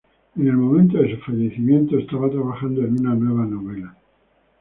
[0.35, 3.95] En el momento de su fallecimiento estaba trabajando en una nueva novela.